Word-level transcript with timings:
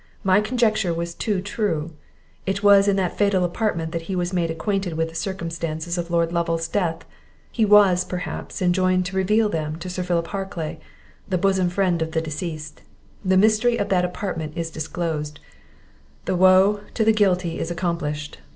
My 0.23 0.41
conjecture 0.41 0.95
was 0.95 1.13
too 1.13 1.41
true; 1.43 1.91
It 2.47 2.63
was 2.63 2.87
in 2.87 2.95
that 2.95 3.19
fatal 3.19 3.43
apartment 3.43 3.91
that 3.91 4.01
he 4.09 4.15
was 4.15 4.33
made 4.33 4.49
acquainted 4.49 4.93
with 4.93 5.09
the 5.09 5.13
circumstances 5.15 5.95
of 5.95 6.09
Lord 6.09 6.31
Lovel's 6.31 6.67
death; 6.67 7.05
he 7.51 7.65
was, 7.65 8.03
perhaps, 8.03 8.63
enjoined 8.63 9.05
to 9.05 9.15
reveal 9.15 9.47
them 9.47 9.75
to 9.75 9.91
Sir 9.91 10.01
Philip 10.01 10.29
Harclay, 10.29 10.79
the 11.29 11.37
bosom 11.37 11.69
friend 11.69 12.01
of 12.01 12.13
the 12.13 12.19
deceased. 12.21 12.81
The 13.23 13.37
mystery 13.37 13.77
of 13.77 13.89
that 13.89 14.03
apartment 14.03 14.53
is 14.55 14.71
disclosed, 14.71 15.39
the 16.25 16.35
woe 16.35 16.79
to 16.95 17.05
the 17.05 17.13
guilty 17.13 17.59
is 17.59 17.69
accomplished! 17.69 18.39